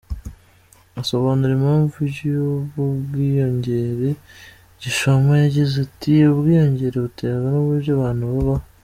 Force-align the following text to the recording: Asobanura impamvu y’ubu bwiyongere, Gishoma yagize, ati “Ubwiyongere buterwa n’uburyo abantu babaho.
Asobanura 1.01 1.51
impamvu 1.55 1.97
y’ubu 2.25 2.83
bwiyongere, 3.07 4.09
Gishoma 4.81 5.31
yagize, 5.43 5.75
ati 5.87 6.13
“Ubwiyongere 6.33 6.95
buterwa 7.05 7.47
n’uburyo 7.53 7.91
abantu 7.97 8.23
babaho. 8.33 8.65